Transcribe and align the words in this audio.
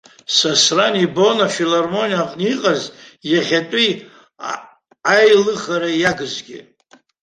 Сасран 0.37 0.93
ибон 1.05 1.37
афилармониа 1.47 2.19
аҟны 2.23 2.43
иҟаз 2.51 2.81
иахьатәи 3.31 3.89
аилыхара 5.15 5.89
иагызгьы. 6.01 6.59